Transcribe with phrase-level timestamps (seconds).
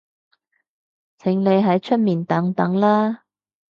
[1.19, 3.25] 請你喺出面等等啦